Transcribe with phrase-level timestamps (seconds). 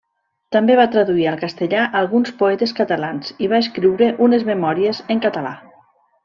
[0.53, 5.55] També va traduir al castellà alguns poetes catalans i va escriure unes memòries en català.